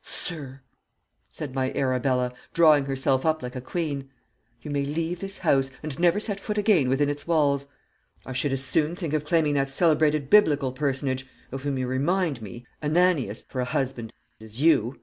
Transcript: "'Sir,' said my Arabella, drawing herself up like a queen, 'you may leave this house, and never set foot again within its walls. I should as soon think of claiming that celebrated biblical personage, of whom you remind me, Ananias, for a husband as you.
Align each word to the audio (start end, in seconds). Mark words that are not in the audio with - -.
"'Sir,' 0.00 0.62
said 1.28 1.54
my 1.54 1.70
Arabella, 1.74 2.32
drawing 2.54 2.86
herself 2.86 3.26
up 3.26 3.42
like 3.42 3.54
a 3.54 3.60
queen, 3.60 4.08
'you 4.62 4.70
may 4.70 4.86
leave 4.86 5.20
this 5.20 5.36
house, 5.36 5.70
and 5.82 5.98
never 5.98 6.18
set 6.18 6.40
foot 6.40 6.56
again 6.56 6.88
within 6.88 7.10
its 7.10 7.26
walls. 7.26 7.66
I 8.24 8.32
should 8.32 8.54
as 8.54 8.64
soon 8.64 8.96
think 8.96 9.12
of 9.12 9.26
claiming 9.26 9.52
that 9.52 9.68
celebrated 9.68 10.30
biblical 10.30 10.72
personage, 10.72 11.26
of 11.52 11.64
whom 11.64 11.76
you 11.76 11.86
remind 11.86 12.40
me, 12.40 12.64
Ananias, 12.82 13.44
for 13.50 13.60
a 13.60 13.66
husband 13.66 14.14
as 14.40 14.62
you. 14.62 14.98